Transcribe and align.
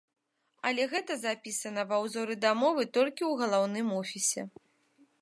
Але 0.69 0.87
гэта 0.93 1.17
запісана 1.25 1.85
ва 1.93 2.01
ўзоры 2.05 2.39
дамовы 2.49 2.89
толькі 2.99 3.23
ў 3.31 3.45
галаўным 3.45 3.87
офісе. 4.03 4.41